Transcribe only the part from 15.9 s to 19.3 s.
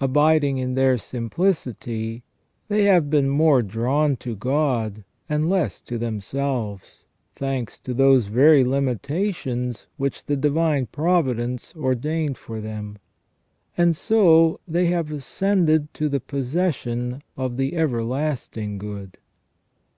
to the possession of the ever lasting good.